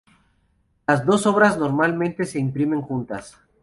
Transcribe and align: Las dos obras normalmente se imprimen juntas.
Las 0.87 1.05
dos 1.05 1.27
obras 1.27 1.59
normalmente 1.59 2.25
se 2.25 2.39
imprimen 2.39 2.81
juntas. 2.81 3.37